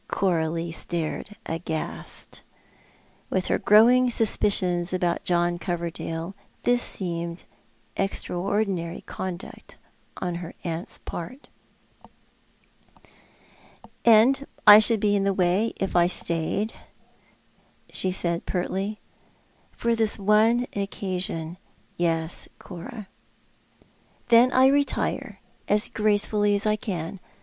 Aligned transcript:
Coralie 0.07 0.71
stared 0.71 1.35
aghast. 1.45 2.41
"With 3.29 3.45
her 3.49 3.59
growing 3.59 4.09
suspicions 4.09 4.91
about 4.93 5.23
John 5.23 5.59
Coverdale, 5.59 6.33
this 6.63 6.81
seemed 6.81 7.43
extraordinary 7.95 9.01
conduct 9.01 9.77
on 10.17 10.33
her 10.41 10.55
aunt's 10.63 10.97
part. 10.97 11.49
"And 14.03 14.47
I 14.65 14.79
should 14.79 14.99
be 14.99 15.15
in 15.15 15.23
the 15.23 15.35
way 15.35 15.71
if 15.75 15.95
I 15.95 16.07
stayed," 16.07 16.73
she 17.93 18.11
said 18.11 18.47
pertly." 18.47 18.97
For 19.77 19.93
this 19.95 20.17
one 20.17 20.65
occasion, 20.75 21.57
yes, 21.95 22.47
Cora." 22.57 23.07
"Then 24.29 24.51
I 24.51 24.65
retire, 24.65 25.41
as 25.67 25.89
gracefully 25.89 26.55
as 26.55 26.65
I 26.65 26.75
can. 26.75 27.19